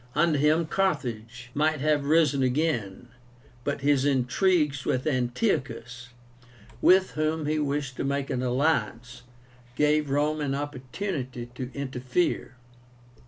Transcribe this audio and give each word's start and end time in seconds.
Under 0.15 0.39
him 0.39 0.65
Carthage 0.65 1.51
might 1.53 1.79
have 1.79 2.05
risen 2.07 2.41
again. 2.41 3.09
But 3.63 3.81
his 3.81 4.03
intrigues 4.03 4.83
with 4.83 5.05
Antiochus, 5.05 6.09
with 6.81 7.11
whom 7.11 7.45
he 7.45 7.59
wished 7.59 7.97
to 7.97 8.03
make 8.03 8.31
an 8.31 8.41
alliance, 8.41 9.21
gave 9.75 10.09
Rome 10.09 10.41
an 10.41 10.55
opportunity 10.55 11.51
to 11.53 11.69
interfere. 11.75 12.55